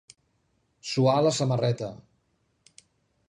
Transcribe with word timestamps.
Suar 0.91 1.17
la 1.27 1.33
samarreta. 1.41 1.91